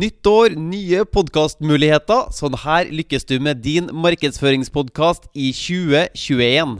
[0.00, 2.30] Nytt år, nye podkastmuligheter.
[2.32, 6.78] Sånn her lykkes du med din markedsføringspodkast i 2021.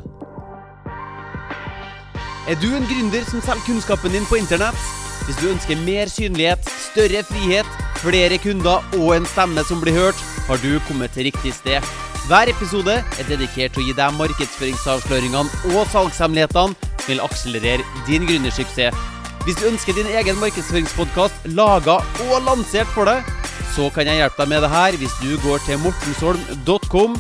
[2.48, 4.80] Er du en gründer som selger kunnskapen din på internett?
[5.26, 7.68] Hvis du ønsker mer synlighet, større frihet,
[8.00, 11.84] flere kunder og en stemme som blir hørt, har du kommet til riktig sted.
[12.30, 18.24] Hver episode er dedikert til å gi deg markedsføringsavsløringene og salgshemmelighetene som vil akselerere din
[18.30, 19.19] gründersuksess.
[19.44, 21.96] Hvis du ønsker din egen markedsføringspodkast laga
[22.28, 23.24] og lansert for deg,
[23.72, 27.16] så kan jeg hjelpe deg med det her hvis du går til mortensholm.com.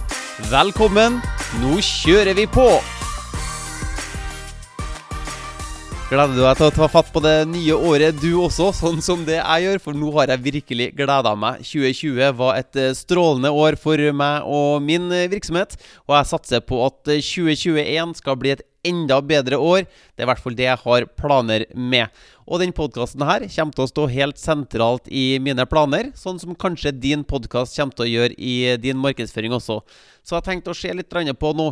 [0.52, 1.20] Velkommen,
[1.64, 2.68] nå kjører vi på!
[6.10, 9.20] Gleder du deg til å ta fatt på det nye året du også, sånn som
[9.22, 9.78] det jeg gjør?
[9.84, 11.60] For nå har jeg virkelig gleda meg.
[11.62, 15.76] 2020 var et eh, strålende år for meg og min eh, virksomhet.
[16.08, 19.86] Og jeg satser på at 2021 eh, skal bli et enda bedre år.
[19.86, 22.10] Det er i hvert fall det jeg har planer med.
[22.50, 26.58] Og den podkasten her kommer til å stå helt sentralt i mine planer, sånn som
[26.58, 29.78] kanskje din podkast kommer til å gjøre i din markedsføring også.
[30.26, 31.70] Så jeg har tenkt å se litt på nå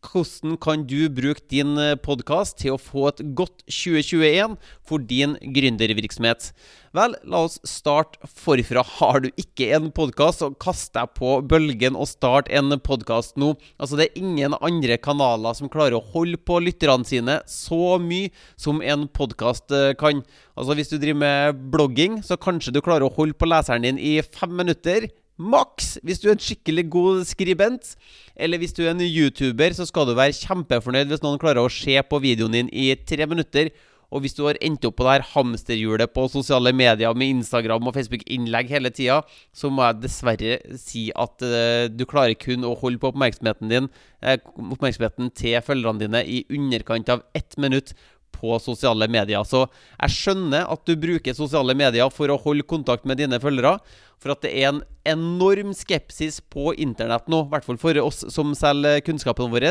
[0.00, 4.56] hvordan kan du bruke din eh, podkast til å få et godt 2021
[4.86, 6.50] for din gründervirksomhet?
[6.96, 8.82] Vel, la oss starte forfra.
[8.96, 13.52] Har du ikke en podkast, så kast deg på bølgen og start en podkast nå.
[13.78, 18.32] Altså, det er ingen andre kanaler som klarer å holde på lytterne sine så mye
[18.58, 20.24] som en podkast eh, kan.
[20.56, 24.00] Altså, hvis du driver med blogging, så kanskje du klarer å holde på leseren din
[24.00, 25.10] i fem minutter.
[25.40, 27.94] Maks hvis du er en skikkelig god skribent.
[28.36, 31.72] Eller hvis du er en YouTuber, så skal du være kjempefornøyd hvis noen klarer å
[31.72, 33.72] se på videoen din i tre minutter.
[34.10, 37.86] Og hvis du har endt opp på det her hamsterhjulet på sosiale medier med Instagram
[37.86, 39.20] og Facebook-innlegg hele tida,
[39.54, 43.86] så må jeg dessverre si at uh, du klarer kun å holde på oppmerksomheten din
[43.86, 47.94] uh, Oppmerksomheten til følgerne dine i underkant av ett minutt
[48.34, 49.44] på sosiale medier.
[49.46, 53.78] Så jeg skjønner at du bruker sosiale medier for å holde kontakt med dine følgere.
[54.20, 58.24] For at det er en enorm skepsis på internett nå, i hvert fall for oss
[58.32, 59.70] som selger kunnskapen vår.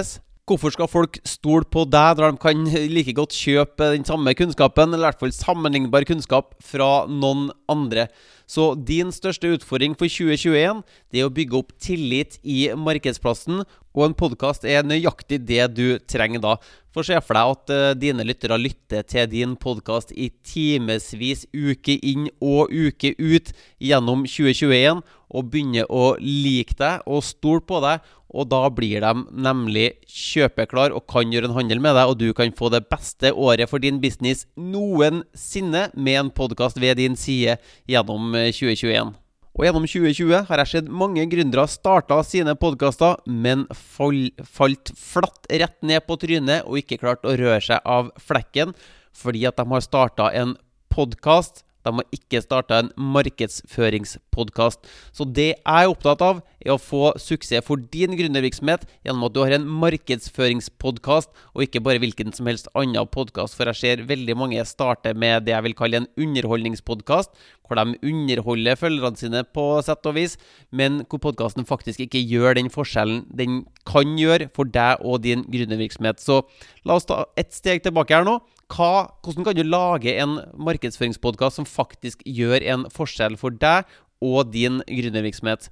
[0.49, 4.95] Hvorfor skal folk stole på deg når de kan like godt kjøpe den samme kunnskapen,
[4.95, 8.07] eller i hvert fall sammenlignbar kunnskap, fra noen andre?
[8.49, 10.81] Så din største utfordring for 2021
[11.13, 13.61] det er å bygge opp tillit i markedsplassen,
[13.93, 16.55] og en podkast er nøyaktig det du trenger da.
[16.89, 21.99] For se for deg at uh, dine lyttere lytter til din podkast i timevis, uke
[22.01, 28.01] inn og uke ut gjennom 2021, og begynner å like deg og stole på deg.
[28.29, 32.29] Og da blir de nemlig kjøpeklar og kan gjøre en handel med deg, og du
[32.37, 37.57] kan få det beste året for din business noensinne med en podkast ved din side
[37.89, 38.93] gjennom 2021.
[38.93, 39.25] Eh,
[39.59, 45.49] og gjennom 2020 har jeg sett mange gründere starta sine podkaster, men fall, falt flatt
[45.49, 48.75] rett ned på trynet og ikke klart å røre seg av flekken
[49.19, 50.53] fordi at de har starta en
[50.93, 54.87] podkast de har ikke starta en markedsføringspodkast.
[55.15, 59.35] Så det jeg er opptatt av, er å få suksess for din gründervirksomhet gjennom at
[59.35, 63.57] du har en markedsføringspodkast, og ikke bare hvilken som helst annen podkast.
[63.57, 67.33] For jeg ser veldig mange starte med det jeg vil kalle en underholdningspodkast,
[67.69, 70.37] hvor de underholder følgerne sine på sett og vis,
[70.73, 75.45] men hvor podkasten faktisk ikke gjør den forskjellen den kan gjøre for deg og din
[75.49, 76.21] gründervirksomhet.
[76.21, 76.41] Så
[76.85, 78.39] la oss ta et steg tilbake her nå
[78.69, 83.89] hva, hvordan kan du lage en markedsføringspodkast som faktisk gjør en forskjell for deg
[84.21, 85.69] og din gründervirksomhet?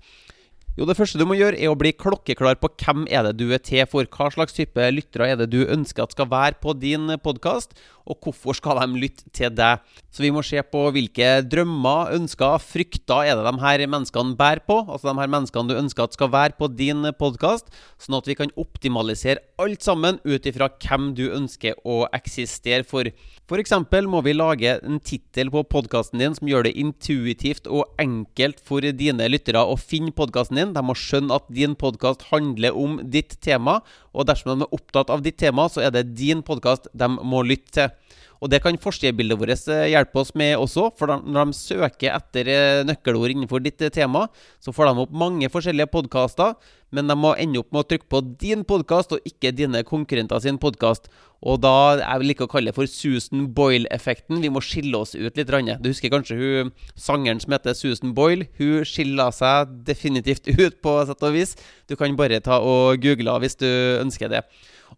[0.78, 3.48] Jo, det første du må gjøre, er å bli klokkeklar på hvem er det du
[3.50, 4.06] er til for.
[4.14, 7.74] Hva slags type lyttere er det du ønsker at skal være på din podkast,
[8.08, 9.82] og hvorfor skal de lytte til deg?
[10.14, 14.64] Så vi må se på hvilke drømmer, ønsker, frykter er det de her menneskene bærer
[14.70, 14.80] på.
[14.86, 18.38] Altså de her menneskene du ønsker at skal være på din podkast, sånn at vi
[18.40, 23.10] kan optimalisere alt sammen ut ifra hvem du ønsker å eksistere for.
[23.48, 23.76] F.eks.
[24.08, 28.84] må vi lage en tittel på podkasten din som gjør det intuitivt og enkelt for
[28.84, 30.67] dine lyttere å finne podkasten din.
[30.76, 33.80] De må skjønne at din podkast handler om ditt tema,
[34.14, 37.44] og dersom de er opptatt av ditt tema, så er det din podkast de må
[37.48, 38.24] lytte til.
[38.42, 40.90] Og det kan forskerbildet vårt eh, hjelpe oss med også.
[40.98, 44.28] For når de søker etter eh, nøkkelord innenfor ditt eh, tema,
[44.64, 46.58] så får de opp mange forskjellige podkaster.
[46.94, 50.40] Men de må ende opp med å trykke på din podkast, og ikke dine konkurrenter
[50.44, 51.10] sin podkast.
[51.46, 54.40] Og da jeg liker like å kalle det for Susan Boyle-effekten.
[54.42, 55.52] Vi må skille oss ut litt.
[55.52, 58.48] Du husker kanskje hun sangeren som heter Susan Boyle?
[58.58, 61.58] Hun skiller seg definitivt ut, på sett og vis.
[61.90, 63.68] Du kan bare ta og google hvis du
[64.00, 64.46] ønsker det.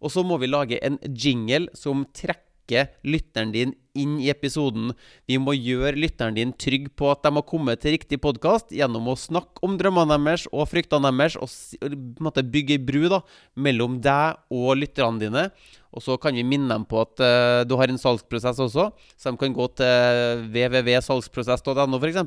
[0.00, 4.92] Og så må vi lage en jingle som trekker trekke lytteren din inn i episoden.
[5.26, 9.08] Vi må gjøre lytteren din trygg på at de har kommet til riktig podkast gjennom
[9.10, 13.20] å snakke om drømmene deres og fryktene deres, og bygge ei bru da,
[13.56, 15.50] mellom deg og lytterne dine.
[15.90, 19.32] Og så kan vi minne dem på at uh, du har en salgsprosess også, så
[19.32, 22.22] de kan gå til www.salgsprosess.no f.eks.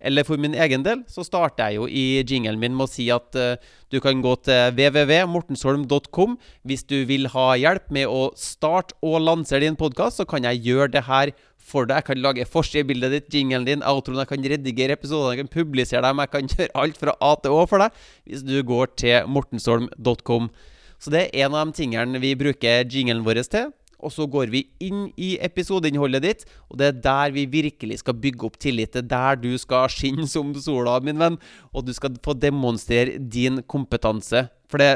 [0.00, 3.06] Eller for min egen del så starter jeg jo i jingelen min med å si
[3.12, 3.56] at uh,
[3.92, 6.36] du kan gå til www.mortensholm.com
[6.68, 10.20] hvis du vil ha hjelp med å starte og lansere din podkast.
[10.20, 11.32] Så kan jeg gjøre det her
[11.66, 12.02] for deg.
[12.02, 14.20] Jeg kan lage forsidebildet ditt, jingelen din, outroen.
[14.22, 16.22] Jeg kan redigere episodene, jeg kan publisere dem.
[16.22, 20.52] Jeg kan gjøre alt fra A til Å for deg hvis du går til mortensholm.com.
[21.00, 23.72] Så det er en av de tingene vi bruker jingelen vår til.
[24.00, 28.18] Og så går vi inn i episodeinnholdet ditt, og det er der vi virkelig skal
[28.20, 28.92] bygge opp tillit.
[28.92, 31.40] Det er der du skal skinne som sola, min venn,
[31.72, 34.48] og du skal få demonstrere din kompetanse.
[34.70, 34.92] For det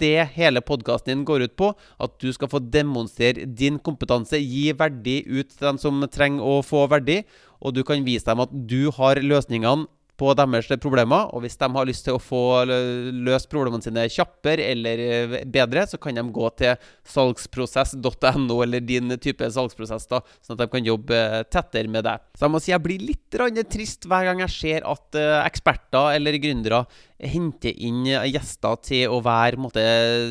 [0.00, 1.70] det hele podkasten din går ut på.
[2.00, 6.60] At du skal få demonstrere din kompetanse, gi verdi ut til dem som trenger å
[6.64, 7.20] få verdi.
[7.60, 9.88] Og du kan vise dem at du har løsningene
[10.20, 11.30] på deres problemer.
[11.34, 15.86] Og hvis de har lyst til å få løst problemene sine kjappere eller eh, bedre,
[15.88, 20.86] så kan de gå til salgsprosess.no eller din type salgsprosess, da, sånn at de kan
[20.86, 22.26] jobbe eh, tettere med deg.
[22.36, 23.38] Så jeg må si jeg blir litt
[23.70, 26.80] trist hver gang jeg ser at uh, eksperter eller gründere
[27.20, 29.60] henter inn gjester til å være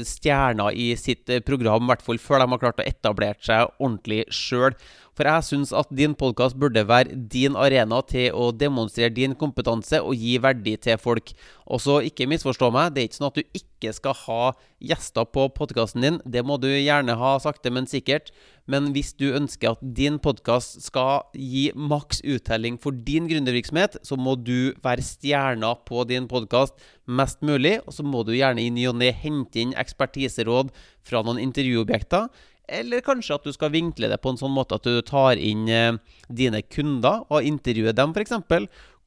[0.07, 4.23] stjerner i sitt program, i hvert fall før de har klart å etablere seg ordentlig
[4.33, 4.75] sjøl.
[5.19, 9.99] For jeg syns at din podkast burde være din arena til å demonstrere din kompetanse
[9.99, 11.33] og gi verdi til folk.
[11.67, 14.37] Og så ikke misforstå meg, det er ikke sånn at du ikke skal ha
[14.79, 16.19] gjester på podkasten din.
[16.23, 18.31] Det må du gjerne ha sakte, men sikkert.
[18.63, 24.15] Men hvis du ønsker at din podkast skal gi maks uttelling for din gründervirksomhet, så
[24.15, 26.79] må du være stjerna på din podkast
[27.11, 27.81] mest mulig.
[27.83, 30.71] Og så må du gjerne i ny og ne hente inn ekspertiseråd
[31.03, 32.31] fra noen intervjuobjekter.
[32.69, 35.67] Eller kanskje at du skal vinkle det på en sånn måte at du tar inn
[35.71, 35.97] eh,
[36.29, 38.35] dine kunder og intervjuer dem, f.eks.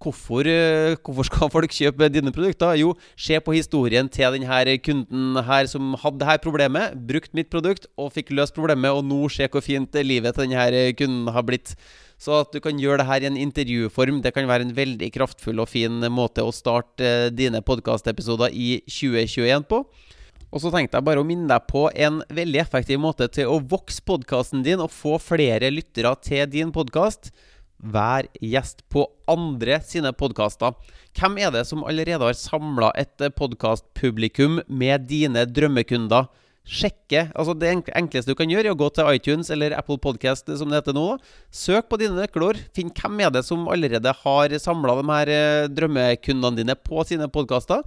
[0.02, 2.74] Hvorfor, eh, hvorfor, skal folk kjøpe dine produkter?
[2.80, 7.86] Jo, se på historien til denne kunden her som hadde dette problemet, brukt mitt produkt
[7.96, 11.76] og fikk løst problemet, og nå se hvor fint livet til denne kunden har blitt.
[12.22, 15.08] Så at du kan gjøre det her i en intervjuform, det kan være en veldig
[15.14, 19.84] kraftfull og fin måte å starte eh, dine podkastepisoder i 2021 på.
[20.52, 23.62] Og så tenkte jeg bare å minne deg på en veldig effektiv måte til å
[23.72, 27.31] vokse podkasten din og få flere lyttere til din podkast.
[27.82, 30.76] Vær gjest på andre sine podkaster.
[31.16, 36.28] Hvem er det som allerede har samla et podkastpublikum med dine drømmekunder?
[36.62, 37.32] Sjekke.
[37.34, 40.70] altså Det enkleste du kan gjøre, er å gå til iTunes eller Apple Podcast, som
[40.70, 41.16] det heter nå.
[41.50, 42.60] Søk på dine nøkkelord.
[42.76, 47.26] Finn hvem er det som allerede har samla de her eh, drømmekundene dine på sine
[47.32, 47.82] podkaster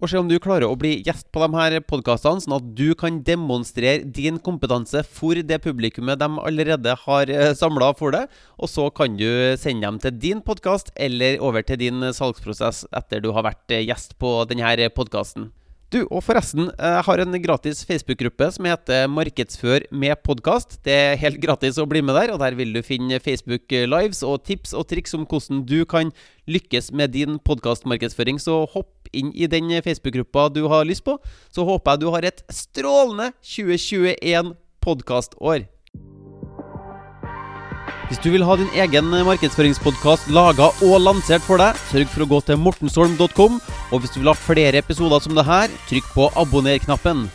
[0.00, 2.94] og se om du klarer å bli gjest på de her podkastene, sånn at du
[2.98, 8.32] kan demonstrere din kompetanse for det publikummet de allerede har eh, samla for deg.
[8.56, 9.28] Og så kan du
[9.60, 13.84] sende dem til din podkast eller over til din salgsprosess etter du har vært eh,
[13.84, 15.50] gjest på denne podkasten.
[15.90, 20.76] Du, og forresten, jeg har en gratis Facebook-gruppe som heter Markedsfør med podkast.
[20.86, 24.22] Det er helt gratis å bli med der, og der vil du finne Facebook Lives
[24.22, 26.14] og tips og triks om hvordan du kan
[26.46, 28.38] lykkes med din podkastmarkedsføring.
[28.38, 31.18] Så hopp inn i den Facebook-gruppa du har lyst på.
[31.50, 35.68] Så håper jeg du har et strålende 2021 podkastår.
[38.10, 42.30] Hvis du vil ha din egen markedsføringspodkast laga og lansert for deg, sørg for å
[42.32, 43.60] gå til mortensholm.com.
[43.94, 47.28] Og hvis du vil ha flere episoder som det her, trykk på abonner-knappen.